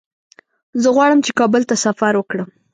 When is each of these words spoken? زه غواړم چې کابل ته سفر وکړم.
زه 0.81 0.89
غواړم 0.95 1.19
چې 1.25 1.31
کابل 1.39 1.61
ته 1.69 1.75
سفر 1.85 2.13
وکړم. 2.17 2.49